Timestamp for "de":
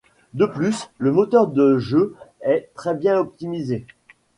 0.33-0.47, 1.45-1.77